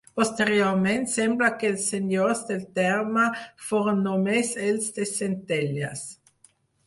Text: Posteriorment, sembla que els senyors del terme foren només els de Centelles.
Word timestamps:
Posteriorment, 0.19 1.03
sembla 1.15 1.49
que 1.63 1.67
els 1.73 1.83
senyors 1.91 2.41
del 2.47 2.63
terme 2.79 3.27
foren 3.67 4.01
només 4.07 4.51
els 4.69 4.89
de 4.95 5.05
Centelles. 5.13 6.03